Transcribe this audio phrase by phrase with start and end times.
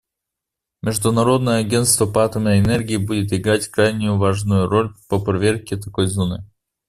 [0.81, 6.43] Международное агентство по атомной энергии будет играть крайне важную роль по проверке такой зоны.